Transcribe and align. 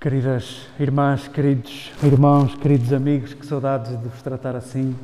Queridas 0.00 0.66
irmãs, 0.80 1.28
queridos 1.28 1.92
irmãos, 2.02 2.54
queridos 2.54 2.92
amigos, 2.92 3.34
que 3.34 3.44
saudades 3.44 3.90
de 3.90 4.08
vos 4.08 4.22
tratar 4.22 4.56
assim. 4.56 4.96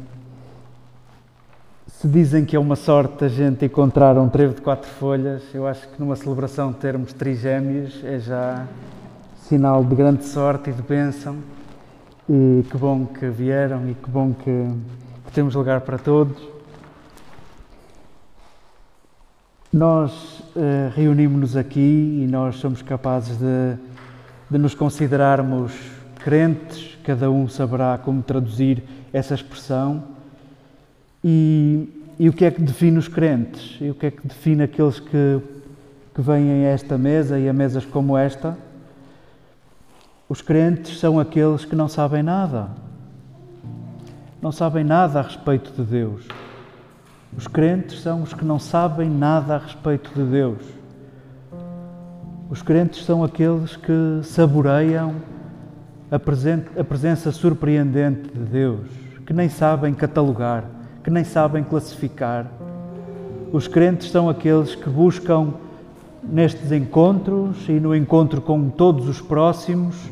Se 1.89 2.09
dizem 2.09 2.45
que 2.45 2.57
é 2.57 2.59
uma 2.59 2.75
sorte 2.75 3.25
a 3.25 3.29
gente 3.29 3.67
encontrar 3.67 4.17
um 4.17 4.29
trevo 4.29 4.55
de 4.55 4.63
quatro 4.63 4.89
folhas, 4.89 5.43
eu 5.53 5.67
acho 5.67 5.87
que 5.89 6.01
numa 6.01 6.17
celebração 6.17 6.73
termos 6.73 7.13
trigêmeos 7.13 8.03
é 8.03 8.19
já 8.19 8.67
sinal 9.49 9.85
de 9.85 9.95
grande 9.95 10.25
sorte 10.25 10.71
e 10.71 10.73
de 10.73 10.83
bênção. 10.83 11.37
E 12.29 12.65
que 12.71 12.77
bom 12.77 13.07
que 13.07 13.29
vieram 13.29 13.89
e 13.89 13.95
que 13.95 14.11
bom 14.11 14.33
que, 14.33 14.69
que 15.27 15.33
temos 15.33 15.55
lugar 15.55 15.81
para 15.83 15.99
todos. 15.99 16.37
Nós 19.73 20.41
uh, 20.55 20.91
reunimos-nos 20.95 21.57
aqui 21.57 21.81
e 22.23 22.27
nós 22.31 22.57
somos 22.57 22.81
capazes 22.81 23.37
de 23.37 23.77
de 24.51 24.59
nos 24.59 24.75
considerarmos 24.75 25.73
crentes, 26.23 26.97
cada 27.03 27.31
um 27.31 27.49
saberá 27.49 27.99
como 27.99 28.23
traduzir 28.23 28.83
essa 29.13 29.35
expressão. 29.35 30.05
E, 31.23 31.89
e, 32.19 32.29
o 32.29 32.33
que 32.33 32.45
é 32.45 32.51
que 32.51 32.61
define 32.61 32.99
os 32.99 33.09
crentes? 33.09 33.79
E 33.81 33.91
o 33.91 33.95
que 33.95 34.07
é 34.07 34.11
que 34.11 34.27
define 34.27 34.63
aqueles 34.63 35.01
que, 35.01 35.41
que 36.15 36.21
vêm 36.21 36.51
a 36.51 36.69
esta 36.69 36.99
mesa 36.99 37.39
e 37.39 37.49
a 37.49 37.53
mesas 37.53 37.85
como 37.85 38.17
esta? 38.17 38.57
Os 40.27 40.41
crentes 40.41 40.99
são 40.99 41.21
aqueles 41.21 41.67
que 41.67 41.77
não 41.77 41.87
sabem 41.87 42.23
nada. 42.23 42.69
Não 44.41 44.51
sabem 44.51 44.83
nada 44.83 45.19
a 45.19 45.23
respeito 45.23 45.71
de 45.73 45.83
Deus. 45.83 46.27
Os 47.37 47.47
crentes 47.47 48.01
são 48.01 48.23
os 48.23 48.33
que 48.33 48.45
não 48.45 48.59
sabem 48.59 49.11
nada 49.11 49.57
a 49.57 49.59
respeito 49.59 50.11
de 50.15 50.23
Deus. 50.23 50.63
Os 52.49 52.63
crentes 52.63 53.05
são 53.05 53.23
aqueles 53.23 53.77
que 53.77 54.21
saboreiam 54.23 55.17
a, 56.11 56.17
a 56.17 56.85
presença 56.85 57.31
surpreendente 57.31 58.31
de 58.33 58.45
Deus, 58.45 58.89
que 59.27 59.33
nem 59.33 59.51
sabem 59.51 59.93
catalogar, 59.93 60.65
que 61.03 61.11
nem 61.11 61.25
sabem 61.25 61.63
classificar. 61.63 62.47
Os 63.53 63.69
crentes 63.69 64.11
são 64.11 64.29
aqueles 64.29 64.75
que 64.75 64.89
buscam 64.89 65.53
nestes 66.29 66.73
encontros 66.73 67.69
e 67.69 67.73
no 67.73 67.95
encontro 67.95 68.41
com 68.41 68.69
todos 68.69 69.09
os 69.09 69.21
próximos, 69.21 70.11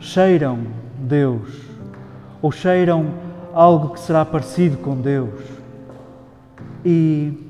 cheiram 0.00 0.60
Deus 0.98 1.66
ou 2.42 2.52
cheiram 2.52 3.06
algo 3.52 3.90
que 3.90 4.00
será 4.00 4.24
parecido 4.24 4.76
com 4.78 4.96
Deus. 4.96 5.40
E 6.84 7.46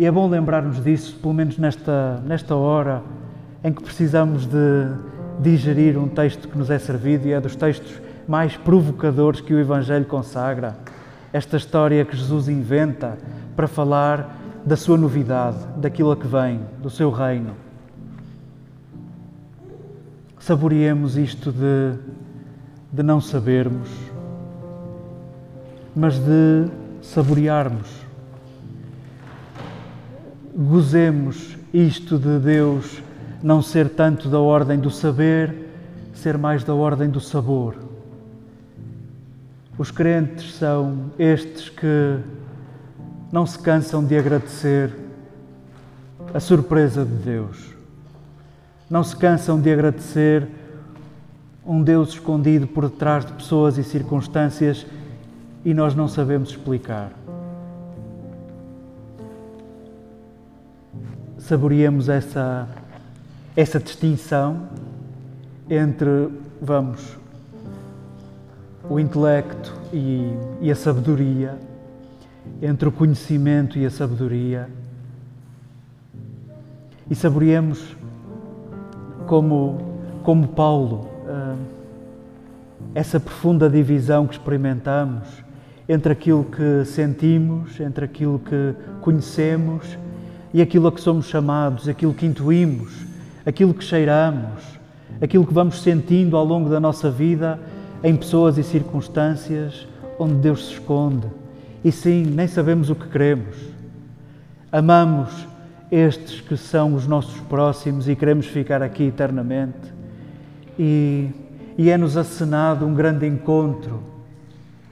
e 0.00 0.06
é 0.06 0.10
bom 0.10 0.26
lembrarmos 0.30 0.82
disso, 0.82 1.18
pelo 1.20 1.34
menos 1.34 1.58
nesta, 1.58 2.22
nesta 2.24 2.56
hora 2.56 3.02
em 3.62 3.70
que 3.70 3.82
precisamos 3.82 4.46
de 4.46 4.86
digerir 5.38 5.98
um 5.98 6.08
texto 6.08 6.48
que 6.48 6.56
nos 6.56 6.70
é 6.70 6.78
servido 6.78 7.28
e 7.28 7.34
é 7.34 7.38
dos 7.38 7.54
textos 7.54 8.00
mais 8.26 8.56
provocadores 8.56 9.42
que 9.42 9.52
o 9.52 9.60
Evangelho 9.60 10.06
consagra. 10.06 10.74
Esta 11.34 11.58
história 11.58 12.02
que 12.02 12.16
Jesus 12.16 12.48
inventa 12.48 13.18
para 13.54 13.68
falar 13.68 14.39
da 14.64 14.76
sua 14.76 14.96
novidade, 14.96 15.58
daquilo 15.76 16.10
a 16.10 16.16
que 16.16 16.26
vem, 16.26 16.60
do 16.82 16.90
seu 16.90 17.10
reino. 17.10 17.54
Saboreemos 20.38 21.16
isto 21.16 21.52
de, 21.52 21.98
de 22.92 23.02
não 23.02 23.20
sabermos, 23.20 23.88
mas 25.94 26.18
de 26.18 26.70
saborearmos 27.02 28.00
gozemos 30.54 31.56
isto 31.72 32.18
de 32.18 32.38
Deus 32.38 33.02
não 33.42 33.62
ser 33.62 33.88
tanto 33.88 34.28
da 34.28 34.38
ordem 34.38 34.78
do 34.78 34.90
saber, 34.90 35.54
ser 36.12 36.36
mais 36.36 36.62
da 36.64 36.74
ordem 36.74 37.08
do 37.08 37.20
sabor. 37.20 37.76
Os 39.78 39.90
crentes 39.90 40.52
são 40.54 41.10
estes 41.18 41.70
que 41.70 42.18
não 43.32 43.46
se 43.46 43.58
cansam 43.58 44.04
de 44.04 44.16
agradecer 44.16 44.92
a 46.32 46.40
surpresa 46.40 47.04
de 47.04 47.14
Deus. 47.14 47.74
Não 48.88 49.04
se 49.04 49.16
cansam 49.16 49.60
de 49.60 49.72
agradecer 49.72 50.48
um 51.64 51.82
Deus 51.82 52.10
escondido 52.10 52.66
por 52.66 52.88
detrás 52.88 53.24
de 53.24 53.32
pessoas 53.32 53.78
e 53.78 53.84
circunstâncias 53.84 54.84
e 55.64 55.72
nós 55.72 55.94
não 55.94 56.08
sabemos 56.08 56.50
explicar. 56.50 57.12
saboreemos 61.50 62.08
essa, 62.08 62.68
essa 63.56 63.80
distinção 63.80 64.68
entre, 65.68 66.28
vamos, 66.62 67.18
o 68.88 69.00
intelecto 69.00 69.74
e, 69.92 70.30
e 70.60 70.70
a 70.70 70.76
sabedoria, 70.76 71.58
entre 72.60 72.88
o 72.88 72.92
conhecimento 72.92 73.78
e 73.78 73.86
a 73.86 73.90
sabedoria, 73.90 74.68
e 77.10 77.14
saboreemos 77.14 77.96
como, 79.26 79.78
como 80.22 80.48
Paulo 80.48 81.08
ah, 81.28 81.56
essa 82.94 83.18
profunda 83.18 83.68
divisão 83.68 84.26
que 84.26 84.34
experimentamos 84.34 85.26
entre 85.88 86.12
aquilo 86.12 86.44
que 86.44 86.84
sentimos, 86.84 87.80
entre 87.80 88.04
aquilo 88.04 88.38
que 88.38 88.74
conhecemos 89.00 89.98
e 90.54 90.62
aquilo 90.62 90.86
a 90.86 90.92
que 90.92 91.00
somos 91.00 91.26
chamados, 91.26 91.88
aquilo 91.88 92.14
que 92.14 92.26
intuímos, 92.26 92.92
aquilo 93.44 93.74
que 93.74 93.82
cheiramos, 93.82 94.62
aquilo 95.20 95.44
que 95.44 95.52
vamos 95.52 95.82
sentindo 95.82 96.36
ao 96.36 96.44
longo 96.44 96.68
da 96.68 96.78
nossa 96.78 97.10
vida 97.10 97.58
em 98.02 98.16
pessoas 98.16 98.56
e 98.56 98.62
circunstâncias 98.62 99.86
onde 100.18 100.34
Deus 100.34 100.66
se 100.66 100.72
esconde. 100.74 101.26
E 101.84 101.90
sim, 101.90 102.24
nem 102.24 102.46
sabemos 102.46 102.90
o 102.90 102.94
que 102.94 103.08
queremos. 103.08 103.56
Amamos 104.70 105.46
estes 105.90 106.40
que 106.40 106.56
são 106.56 106.94
os 106.94 107.06
nossos 107.06 107.40
próximos 107.40 108.08
e 108.08 108.14
queremos 108.14 108.46
ficar 108.46 108.82
aqui 108.82 109.04
eternamente. 109.04 109.92
E, 110.78 111.30
e 111.76 111.90
é-nos 111.90 112.16
acenado 112.16 112.86
um 112.86 112.94
grande 112.94 113.26
encontro, 113.26 114.02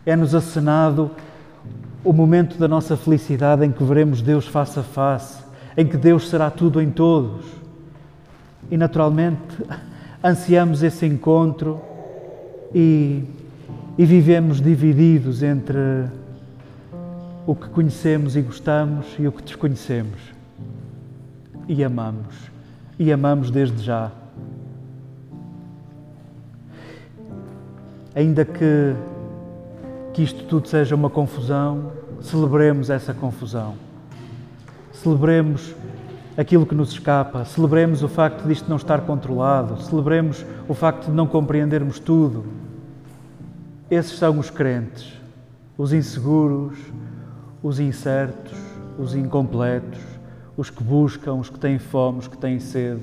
é-nos 0.04 0.34
acenado 0.34 1.10
o 2.04 2.12
momento 2.12 2.58
da 2.58 2.66
nossa 2.66 2.96
felicidade 2.96 3.64
em 3.64 3.72
que 3.72 3.84
veremos 3.84 4.22
Deus 4.22 4.46
face 4.46 4.78
a 4.78 4.82
face 4.82 5.48
em 5.78 5.86
que 5.86 5.96
Deus 5.96 6.28
será 6.28 6.50
tudo 6.50 6.82
em 6.82 6.90
todos. 6.90 7.46
E 8.68 8.76
naturalmente 8.76 9.38
ansiamos 10.22 10.82
esse 10.82 11.06
encontro 11.06 11.80
e, 12.74 13.22
e 13.96 14.04
vivemos 14.04 14.60
divididos 14.60 15.40
entre 15.40 15.78
o 17.48 17.54
que 17.56 17.66
conhecemos 17.70 18.36
e 18.36 18.42
gostamos 18.42 19.06
e 19.18 19.26
o 19.26 19.32
que 19.32 19.42
desconhecemos. 19.42 20.20
E 21.66 21.82
amamos. 21.82 22.34
E 22.98 23.10
amamos 23.10 23.50
desde 23.50 23.82
já. 23.82 24.12
Ainda 28.14 28.44
que, 28.44 28.94
que 30.12 30.22
isto 30.22 30.44
tudo 30.44 30.68
seja 30.68 30.94
uma 30.94 31.08
confusão, 31.08 31.90
celebremos 32.20 32.90
essa 32.90 33.14
confusão 33.14 33.74
celebremos 35.02 35.74
aquilo 36.36 36.66
que 36.66 36.74
nos 36.74 36.90
escapa, 36.90 37.44
celebremos 37.44 38.02
o 38.02 38.08
facto 38.08 38.46
disto 38.46 38.68
não 38.68 38.76
estar 38.76 39.02
controlado, 39.02 39.80
celebremos 39.82 40.44
o 40.68 40.74
facto 40.74 41.06
de 41.06 41.12
não 41.12 41.26
compreendermos 41.26 41.98
tudo. 41.98 42.44
Esses 43.90 44.18
são 44.18 44.38
os 44.38 44.50
crentes, 44.50 45.12
os 45.76 45.92
inseguros, 45.92 46.78
os 47.62 47.80
incertos, 47.80 48.58
os 48.98 49.14
incompletos, 49.14 50.00
os 50.56 50.70
que 50.70 50.82
buscam, 50.82 51.34
os 51.34 51.50
que 51.50 51.58
têm 51.58 51.78
fome, 51.78 52.18
os 52.18 52.28
que 52.28 52.36
têm 52.36 52.58
sede, 52.58 53.02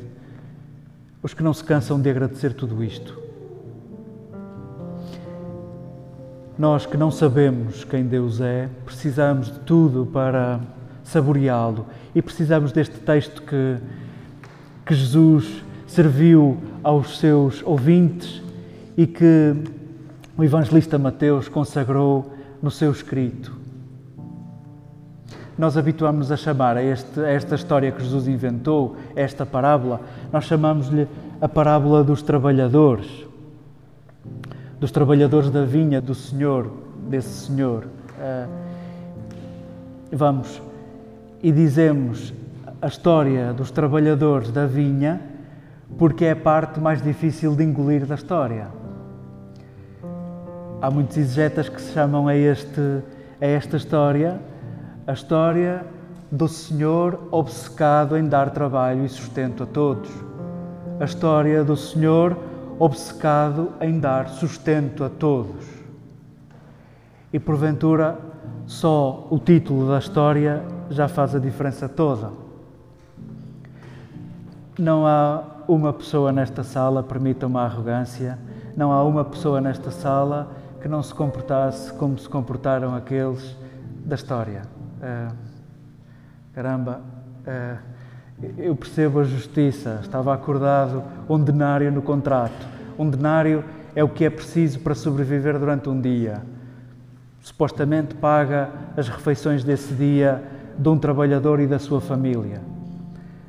os 1.24 1.34
que 1.34 1.42
não 1.44 1.54
se 1.54 1.64
cansam 1.64 2.00
de 2.00 2.10
agradecer 2.10 2.54
tudo 2.54 2.84
isto. 2.84 3.18
Nós 6.58 6.86
que 6.86 6.96
não 6.96 7.12
sabemos 7.12 7.84
quem 7.84 8.06
Deus 8.06 8.40
é, 8.40 8.70
precisamos 8.86 9.48
de 9.52 9.60
tudo 9.60 10.06
para 10.06 10.62
saboreá-lo. 11.04 11.86
E 12.14 12.22
precisamos 12.22 12.72
deste 12.72 12.98
texto 13.00 13.42
que, 13.42 13.78
que 14.86 14.96
Jesus 14.96 15.64
serviu 15.86 16.58
aos 16.84 17.20
seus 17.20 17.62
ouvintes 17.64 18.42
e 18.98 19.06
que 19.06 19.54
o 20.38 20.44
evangelista 20.44 20.98
Mateus 20.98 21.48
consagrou 21.48 22.34
no 22.62 22.72
seu 22.72 22.92
escrito. 22.92 23.65
Nós 25.58 25.78
habituamos-nos 25.78 26.32
a 26.32 26.38
chamar 26.38 26.76
a, 26.76 26.84
este, 26.84 27.20
a 27.20 27.30
esta 27.30 27.56
história 27.56 27.92
que 27.92 28.04
Jesus 28.04 28.28
inventou, 28.28 28.98
esta 29.16 29.46
parábola, 29.46 30.02
nós 30.32 30.44
chamamos-lhe 30.44 31.08
a 31.40 31.48
parábola 31.48 32.04
dos 32.04 32.22
trabalhadores, 32.22 33.26
dos 34.80 34.92
trabalhadores 34.92 35.50
da 35.50 35.64
vinha 35.64 36.02
do 36.02 36.14
Senhor, 36.14 36.72
desse 37.08 37.48
Senhor. 37.48 37.86
Uh, 37.86 38.50
vamos, 40.12 40.62
e 41.42 41.52
dizemos 41.52 42.34
a 42.82 42.88
história 42.88 43.54
dos 43.54 43.72
trabalhadores 43.72 44.52
da 44.52 44.66
vinha 44.66 45.22
porque 45.98 46.26
é 46.26 46.32
a 46.32 46.36
parte 46.36 46.80
mais 46.80 47.02
difícil 47.02 47.56
de 47.56 47.64
engolir 47.64 48.06
da 48.06 48.16
história. 48.16 48.68
Há 50.82 50.92
muitos 50.92 51.18
exegetas 51.18 51.70
que 51.70 51.82
se 51.82 51.94
chamam 51.94 52.28
a, 52.28 52.36
este, 52.36 52.82
a 53.40 53.46
esta 53.46 53.78
história 53.78 54.40
a 55.08 55.14
história 55.14 55.86
do 56.32 56.48
Senhor 56.48 57.28
obcecado 57.32 58.18
em 58.18 58.28
dar 58.28 58.50
trabalho 58.50 59.06
e 59.06 59.10
sustento 59.10 59.64
a 59.64 59.66
todos. 59.66 60.10
A 61.00 61.06
história 61.06 61.64
do 61.64 61.78
Senhor 61.78 62.36
obcecado 62.80 63.72
em 63.80 64.00
dar 64.00 64.30
sustento 64.30 65.04
a 65.04 65.10
todos. 65.10 65.64
E 67.32 67.40
porventura, 67.40 68.18
só 68.66 69.28
o 69.30 69.38
título 69.38 69.90
da 69.90 70.00
história 70.00 70.64
já 70.90 71.08
faz 71.08 71.36
a 71.36 71.40
diferença 71.40 71.88
toda. 71.88 72.32
Não 74.80 75.06
há 75.06 75.44
uma 75.68 75.94
pessoa 75.94 76.32
nesta 76.32 76.64
sala, 76.64 77.04
permita 77.04 77.46
uma 77.46 77.64
arrogância, 77.64 78.40
não 78.76 78.92
há 78.92 79.04
uma 79.04 79.24
pessoa 79.24 79.62
nesta 79.62 79.92
sala 79.92 80.52
que 80.82 80.88
não 80.88 81.04
se 81.04 81.14
comportasse 81.14 81.94
como 81.94 82.18
se 82.18 82.28
comportaram 82.28 82.96
aqueles 82.96 83.56
da 84.04 84.16
história. 84.16 84.75
Uh, 85.02 85.36
caramba, 86.54 87.02
uh, 87.48 87.78
eu 88.58 88.76
percebo 88.76 89.20
a 89.20 89.24
justiça. 89.24 90.00
Estava 90.02 90.34
acordado 90.34 91.04
um 91.30 91.40
denário 91.40 91.92
no 91.92 92.02
contrato. 92.02 92.68
Um 92.98 93.10
denário 93.10 93.64
é 93.96 94.04
o 94.04 94.10
que 94.10 94.26
é 94.26 94.30
preciso 94.30 94.80
para 94.80 94.94
sobreviver 94.94 95.58
durante 95.58 95.90
um 95.90 96.00
dia. 96.00 96.42
Supostamente 97.42 98.16
paga 98.16 98.70
as 98.98 99.08
refeições 99.08 99.64
desse 99.64 99.94
dia 99.94 100.44
de 100.78 100.90
um 100.90 100.98
trabalhador 100.98 101.60
e 101.60 101.68
da 101.68 101.80
sua 101.80 102.02
família. 102.02 102.62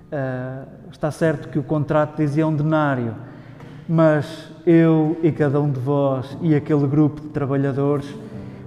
Uh, 0.07 0.67
está 0.91 1.11
certo 1.11 1.49
que 1.49 1.59
o 1.59 1.63
contrato 1.63 2.17
dizia 2.17 2.47
um 2.47 2.55
denário, 2.55 3.15
mas 3.89 4.53
eu 4.65 5.19
e 5.23 5.33
cada 5.33 5.61
um 5.61 5.71
de 5.71 5.81
vós 5.81 6.37
e 6.41 6.55
aquele 6.55 6.87
grupo 6.87 7.21
de 7.21 7.29
trabalhadores 7.29 8.07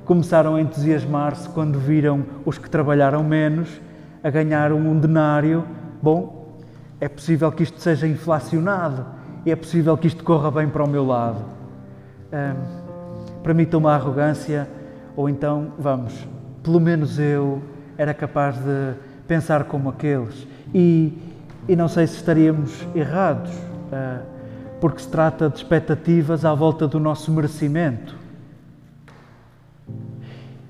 começaram 0.10 0.56
a 0.56 0.62
entusiasmar-se 0.62 1.48
quando 1.50 1.78
viram 1.78 2.26
os 2.44 2.58
que 2.58 2.68
trabalharam 2.68 3.24
menos 3.24 3.70
a 4.24 4.30
ganhar 4.32 4.74
um 4.74 5.00
denário. 5.00 5.64
Bom, 6.02 6.58
é 7.00 7.08
possível 7.08 7.52
que 7.52 7.62
isto 7.62 7.80
seja 7.80 8.08
inflacionado 8.08 9.06
e 9.46 9.52
é 9.52 9.56
possível 9.56 9.96
que 9.96 10.08
isto 10.08 10.24
corra 10.24 10.50
bem 10.50 10.68
para 10.68 10.84
o 10.84 10.90
meu 10.90 11.06
lado. 11.06 11.46
Um, 12.34 13.44
Permita 13.44 13.78
uma 13.78 13.94
arrogância, 13.94 14.68
ou 15.16 15.30
então, 15.30 15.74
vamos, 15.78 16.28
pelo 16.64 16.80
menos 16.80 17.20
eu 17.20 17.62
era 17.96 18.12
capaz 18.12 18.56
de 18.56 18.96
pensar 19.28 19.66
como 19.66 19.90
aqueles. 19.90 20.48
E, 20.74 21.16
e 21.68 21.76
não 21.76 21.88
sei 21.88 22.08
se 22.08 22.16
estaríamos 22.16 22.84
errados, 22.96 23.52
uh, 23.54 24.24
porque 24.82 25.04
se 25.04 25.08
trata 25.08 25.52
de 25.52 25.58
expectativas 25.58 26.46
à 26.46 26.56
volta 26.56 26.88
do 26.88 27.00
nosso 27.00 27.32
merecimento. 27.32 28.18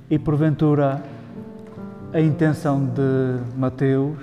E 0.10 0.18
porventura 0.18 1.02
a 2.12 2.20
intenção 2.20 2.84
de 2.84 3.58
Mateus 3.58 4.18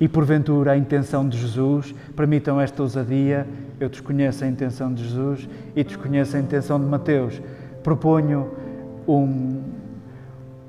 e 0.00 0.08
porventura 0.08 0.72
a 0.72 0.76
intenção 0.76 1.28
de 1.28 1.38
Jesus, 1.38 1.94
permitam 2.16 2.60
esta 2.60 2.82
ousadia, 2.82 3.46
eu 3.78 3.88
desconheço 3.88 4.44
a 4.44 4.46
intenção 4.46 4.92
de 4.92 5.04
Jesus 5.04 5.48
e 5.74 5.84
desconheço 5.84 6.36
a 6.36 6.40
intenção 6.40 6.80
de 6.80 6.86
Mateus. 6.86 7.40
Proponho 7.82 8.50
um, 9.06 9.62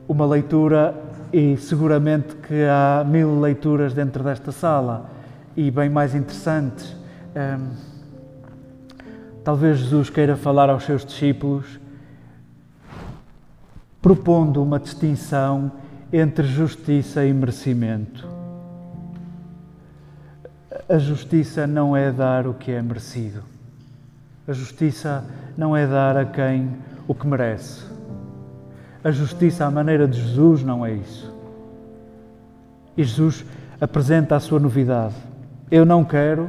uma 0.08 0.26
leitura 0.26 0.96
e 1.34 1.58
seguramente 1.58 2.36
que 2.36 2.64
há 2.64 3.04
mil 3.06 3.40
leituras 3.40 3.94
dentro 3.94 4.24
desta 4.24 4.52
sala 4.52 5.10
e 5.58 5.72
bem 5.72 5.90
mais 5.90 6.14
interessantes. 6.14 6.96
Um, 7.36 7.70
talvez 9.44 9.80
Jesus 9.80 10.10
queira 10.10 10.36
falar 10.36 10.70
aos 10.70 10.84
seus 10.84 11.06
discípulos 11.06 11.80
propondo 14.06 14.62
uma 14.62 14.78
distinção 14.78 15.72
entre 16.14 16.46
justiça 16.46 17.26
e 17.26 17.34
merecimento. 17.34 18.30
A 20.88 21.00
justiça 21.00 21.66
não 21.66 21.98
é 21.98 22.12
dar 22.12 22.46
o 22.46 22.54
que 22.54 22.72
é 22.72 22.80
merecido. 22.84 23.42
A 24.48 24.54
justiça 24.54 25.26
não 25.58 25.76
é 25.76 25.88
dar 25.88 26.18
a 26.18 26.24
quem 26.24 26.70
o 27.08 27.16
que 27.16 27.26
merece. 27.26 27.84
A 29.04 29.10
justiça 29.10 29.66
à 29.66 29.72
maneira 29.72 30.08
de 30.08 30.22
Jesus 30.22 30.62
não 30.62 30.86
é 30.86 30.94
isso. 30.94 31.36
E 32.96 33.04
Jesus 33.04 33.44
apresenta 33.82 34.36
a 34.36 34.40
sua 34.40 34.60
novidade. 34.60 35.16
Eu 35.72 35.84
não 35.84 36.06
quero 36.06 36.48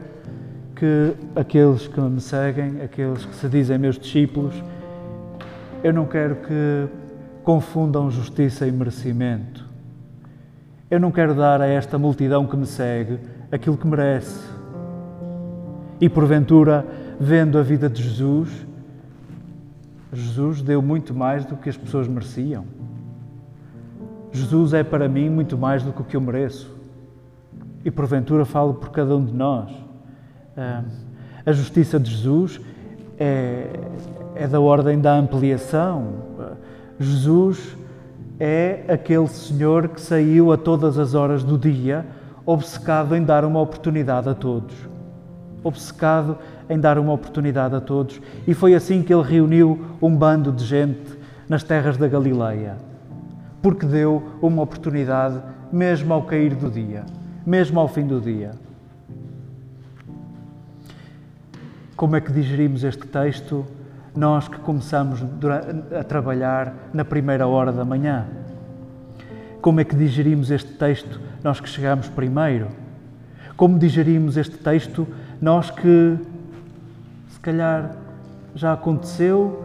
que 0.74 1.14
aqueles 1.34 1.88
que 1.88 2.00
me 2.02 2.20
seguem, 2.20 2.82
aqueles 2.82 3.24
que 3.24 3.34
se 3.34 3.48
dizem 3.48 3.78
meus 3.78 3.98
discípulos, 3.98 4.62
eu 5.82 5.94
não 5.94 6.04
quero 6.04 6.36
que 6.36 7.05
confundam 7.46 8.10
justiça 8.10 8.66
e 8.66 8.72
merecimento. 8.72 9.64
Eu 10.90 10.98
não 10.98 11.12
quero 11.12 11.32
dar 11.32 11.60
a 11.60 11.66
esta 11.68 11.96
multidão 11.96 12.44
que 12.44 12.56
me 12.56 12.66
segue 12.66 13.20
aquilo 13.52 13.76
que 13.76 13.86
merece. 13.86 14.44
E 16.00 16.08
porventura, 16.08 16.84
vendo 17.20 17.56
a 17.56 17.62
vida 17.62 17.88
de 17.88 18.02
Jesus, 18.02 18.66
Jesus 20.12 20.60
deu 20.60 20.82
muito 20.82 21.14
mais 21.14 21.44
do 21.44 21.56
que 21.56 21.68
as 21.68 21.76
pessoas 21.76 22.08
mereciam. 22.08 22.64
Jesus 24.32 24.74
é 24.74 24.82
para 24.82 25.08
mim 25.08 25.30
muito 25.30 25.56
mais 25.56 25.84
do 25.84 25.92
que 25.92 26.00
o 26.00 26.04
que 26.04 26.16
eu 26.16 26.20
mereço. 26.20 26.76
E 27.84 27.92
porventura 27.92 28.44
falo 28.44 28.74
por 28.74 28.90
cada 28.90 29.16
um 29.16 29.24
de 29.24 29.32
nós. 29.32 29.70
Ah, 30.56 30.82
a 31.46 31.52
justiça 31.52 32.00
de 32.00 32.10
Jesus 32.10 32.60
é, 33.16 33.70
é 34.34 34.48
da 34.48 34.58
ordem 34.58 35.00
da 35.00 35.16
ampliação. 35.16 36.26
Jesus 36.98 37.76
é 38.38 38.84
aquele 38.88 39.28
Senhor 39.28 39.88
que 39.88 40.00
saiu 40.00 40.52
a 40.52 40.56
todas 40.56 40.98
as 40.98 41.14
horas 41.14 41.42
do 41.42 41.58
dia, 41.58 42.06
obcecado 42.44 43.14
em 43.14 43.22
dar 43.22 43.44
uma 43.44 43.60
oportunidade 43.60 44.28
a 44.28 44.34
todos. 44.34 44.74
Obcecado 45.62 46.38
em 46.68 46.78
dar 46.78 46.98
uma 46.98 47.12
oportunidade 47.12 47.74
a 47.74 47.80
todos. 47.80 48.20
E 48.46 48.54
foi 48.54 48.74
assim 48.74 49.02
que 49.02 49.12
ele 49.12 49.22
reuniu 49.22 49.84
um 50.00 50.14
bando 50.14 50.52
de 50.52 50.64
gente 50.64 51.18
nas 51.48 51.62
terras 51.62 51.96
da 51.96 52.08
Galileia. 52.08 52.76
Porque 53.62 53.86
deu 53.86 54.22
uma 54.40 54.62
oportunidade 54.62 55.40
mesmo 55.72 56.14
ao 56.14 56.22
cair 56.22 56.54
do 56.54 56.70
dia, 56.70 57.04
mesmo 57.44 57.80
ao 57.80 57.88
fim 57.88 58.06
do 58.06 58.20
dia. 58.20 58.52
Como 61.96 62.14
é 62.14 62.20
que 62.20 62.30
digerimos 62.30 62.84
este 62.84 63.06
texto? 63.06 63.64
Nós 64.16 64.48
que 64.48 64.58
começamos 64.58 65.22
a 65.98 66.02
trabalhar 66.02 66.74
na 66.92 67.04
primeira 67.04 67.46
hora 67.46 67.70
da 67.70 67.84
manhã. 67.84 68.26
Como 69.60 69.80
é 69.80 69.84
que 69.84 69.94
digerimos 69.94 70.50
este 70.50 70.72
texto? 70.72 71.20
Nós 71.44 71.60
que 71.60 71.68
chegamos 71.68 72.08
primeiro. 72.08 72.68
Como 73.56 73.78
digerimos 73.78 74.36
este 74.36 74.56
texto? 74.56 75.06
Nós 75.40 75.70
que 75.70 76.18
calhar 77.46 77.92
já 78.56 78.72
aconteceu 78.72 79.62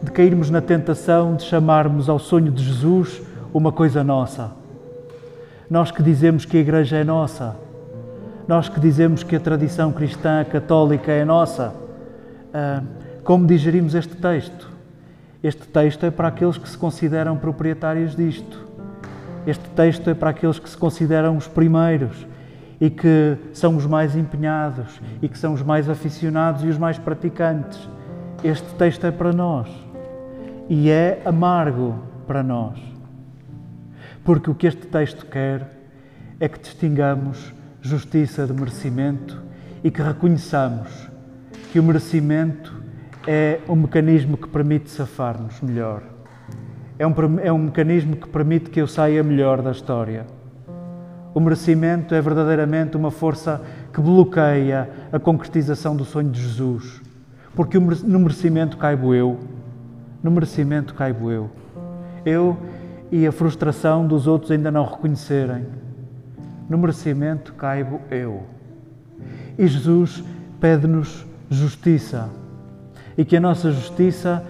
de 0.00 0.12
cairmos 0.12 0.48
na 0.48 0.60
tentação 0.60 1.34
de 1.34 1.42
chamarmos 1.42 2.08
ao 2.08 2.20
sonho 2.20 2.52
de 2.52 2.62
Jesus 2.62 3.20
uma 3.52 3.72
coisa 3.72 4.04
nossa. 4.04 4.52
Nós 5.68 5.90
que 5.90 6.04
dizemos 6.04 6.44
que 6.44 6.56
a 6.56 6.60
Igreja 6.60 6.98
é 6.98 7.02
nossa, 7.02 7.56
nós 8.46 8.68
que 8.68 8.78
dizemos 8.78 9.24
que 9.24 9.34
a 9.34 9.40
tradição 9.40 9.90
cristã 9.90 10.44
católica 10.44 11.10
é 11.10 11.24
nossa, 11.24 11.74
ah, 12.54 12.80
como 13.26 13.44
digerimos 13.44 13.96
este 13.96 14.14
texto? 14.14 14.70
Este 15.42 15.66
texto 15.66 16.06
é 16.06 16.12
para 16.12 16.28
aqueles 16.28 16.56
que 16.56 16.68
se 16.68 16.78
consideram 16.78 17.36
proprietários 17.36 18.14
disto. 18.14 18.64
Este 19.44 19.68
texto 19.70 20.08
é 20.08 20.14
para 20.14 20.30
aqueles 20.30 20.60
que 20.60 20.70
se 20.70 20.76
consideram 20.76 21.36
os 21.36 21.48
primeiros 21.48 22.24
e 22.80 22.88
que 22.88 23.36
são 23.52 23.76
os 23.76 23.84
mais 23.84 24.14
empenhados 24.14 25.00
e 25.20 25.28
que 25.28 25.36
são 25.36 25.54
os 25.54 25.62
mais 25.62 25.90
aficionados 25.90 26.62
e 26.62 26.68
os 26.68 26.78
mais 26.78 26.98
praticantes. 26.98 27.88
Este 28.44 28.72
texto 28.74 29.04
é 29.04 29.10
para 29.10 29.32
nós 29.32 29.68
e 30.68 30.88
é 30.88 31.20
amargo 31.24 31.98
para 32.28 32.44
nós. 32.44 32.78
Porque 34.22 34.48
o 34.48 34.54
que 34.54 34.68
este 34.68 34.86
texto 34.86 35.26
quer 35.26 35.68
é 36.38 36.48
que 36.48 36.60
distingamos 36.60 37.52
justiça 37.82 38.46
de 38.46 38.52
merecimento 38.52 39.42
e 39.82 39.90
que 39.90 40.00
reconheçamos 40.00 41.08
que 41.72 41.80
o 41.80 41.82
merecimento 41.82 42.85
é 43.26 43.60
um 43.68 43.76
mecanismo 43.76 44.36
que 44.36 44.48
permite 44.48 44.90
safar-nos 44.90 45.60
melhor. 45.60 46.02
É 46.98 47.06
um, 47.06 47.14
é 47.42 47.52
um 47.52 47.58
mecanismo 47.58 48.16
que 48.16 48.28
permite 48.28 48.70
que 48.70 48.80
eu 48.80 48.86
saia 48.86 49.22
melhor 49.22 49.60
da 49.60 49.70
história 49.70 50.26
o 51.36 51.40
merecimento 51.40 52.14
é 52.14 52.20
verdadeiramente 52.22 52.96
uma 52.96 53.10
força 53.10 53.60
que 53.92 54.00
bloqueia 54.00 54.88
a 55.12 55.18
concretização 55.18 55.94
do 55.94 56.02
sonho 56.02 56.30
de 56.30 56.40
Jesus. 56.40 57.02
Porque 57.54 57.78
no 57.78 58.18
merecimento 58.20 58.78
caibo 58.78 59.14
eu. 59.14 59.38
No 60.22 60.30
merecimento 60.30 60.94
caibo 60.94 61.30
eu. 61.30 61.50
Eu 62.24 62.56
e 63.12 63.26
a 63.26 63.32
frustração 63.32 64.06
dos 64.06 64.26
outros 64.26 64.50
ainda 64.50 64.70
não 64.70 64.86
reconhecerem. 64.86 65.66
No 66.70 66.78
merecimento 66.78 67.52
caibo 67.52 68.00
eu. 68.10 68.44
E 69.58 69.66
Jesus 69.66 70.24
pede-nos 70.58 71.26
justiça 71.50 72.30
e 73.16 73.24
que 73.24 73.36
a 73.36 73.40
nossa 73.40 73.70
justiça 73.72 74.44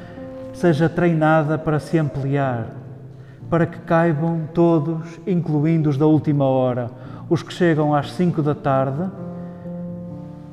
seja 0.53 0.89
treinada 0.89 1.59
para 1.59 1.79
se 1.79 1.99
ampliar, 1.99 2.69
para 3.49 3.67
que 3.67 3.79
caibam 3.81 4.49
todos, 4.53 5.21
incluindo 5.27 5.91
os 5.91 5.97
da 5.97 6.07
última 6.07 6.45
hora, 6.45 6.91
os 7.29 7.43
que 7.43 7.53
chegam 7.53 7.95
às 7.95 8.13
cinco 8.13 8.43
da 8.43 8.55
tarde, 8.55 9.11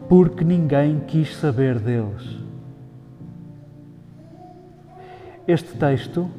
porque 0.07 0.43
ninguém 0.43 1.01
quis 1.07 1.35
saber 1.37 1.79
deles. 1.79 2.37
Este 5.47 5.73
texto 5.77 6.29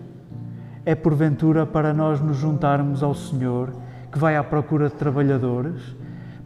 é 0.84 0.94
porventura 0.94 1.66
para 1.66 1.92
nós 1.92 2.20
nos 2.20 2.36
juntarmos 2.36 3.02
ao 3.02 3.14
Senhor, 3.14 3.72
que 4.12 4.18
vai 4.18 4.36
à 4.36 4.44
procura 4.44 4.88
de 4.88 4.94
trabalhadores, 4.94 5.80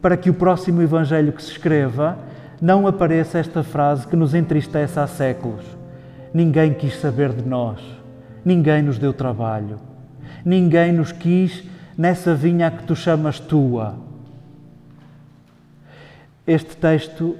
para 0.01 0.17
que 0.17 0.29
o 0.29 0.33
próximo 0.33 0.81
Evangelho 0.81 1.33
que 1.33 1.43
se 1.43 1.51
escreva 1.51 2.17
não 2.61 2.87
apareça 2.87 3.39
esta 3.39 3.63
frase 3.63 4.07
que 4.07 4.15
nos 4.15 4.33
entristece 4.33 4.99
há 4.99 5.07
séculos. 5.07 5.65
Ninguém 6.33 6.73
quis 6.73 6.99
saber 6.99 7.33
de 7.33 7.47
nós, 7.47 7.81
ninguém 8.43 8.83
nos 8.83 8.99
deu 8.99 9.13
trabalho, 9.13 9.79
ninguém 10.45 10.91
nos 10.91 11.11
quis 11.11 11.63
nessa 11.97 12.35
vinha 12.35 12.69
que 12.69 12.83
tu 12.83 12.95
chamas 12.95 13.39
tua. 13.39 13.95
Este 16.45 16.75
texto 16.77 17.35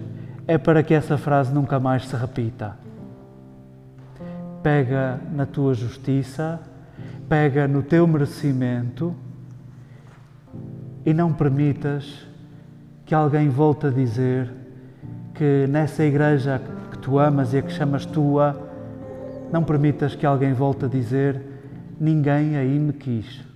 é 0.47 0.57
para 0.57 0.81
que 0.81 0.93
essa 0.93 1.17
frase 1.17 1.53
nunca 1.53 1.79
mais 1.79 2.07
se 2.07 2.15
repita. 2.15 2.77
Pega 4.63 5.19
na 5.31 5.45
tua 5.45 5.73
justiça, 5.73 6.59
pega 7.27 7.67
no 7.67 7.83
teu 7.83 8.07
merecimento 8.07 9.15
e 11.05 11.13
não 11.13 11.31
permitas 11.31 12.27
que 13.05 13.15
alguém 13.15 13.49
volte 13.49 13.87
a 13.87 13.89
dizer 13.89 14.58
que 15.39 15.65
nessa 15.69 16.03
igreja 16.03 16.61
que 16.91 16.97
tu 16.97 17.17
amas 17.17 17.53
e 17.53 17.59
a 17.59 17.61
que 17.61 17.71
chamas 17.71 18.05
tua, 18.05 18.61
não 19.49 19.63
permitas 19.63 20.13
que 20.13 20.25
alguém 20.25 20.51
volte 20.51 20.83
a 20.83 20.87
dizer: 20.89 21.41
ninguém 21.97 22.57
aí 22.57 22.77
me 22.77 22.91
quis. 22.91 23.48